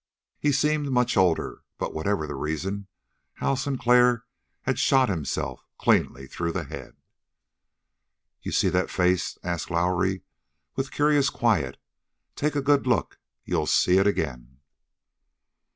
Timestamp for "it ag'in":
13.99-14.57